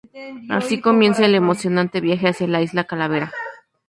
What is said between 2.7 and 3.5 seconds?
Calavera.